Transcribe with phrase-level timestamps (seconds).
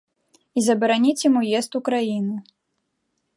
[0.59, 2.35] І забараніць ім уезд у краіну.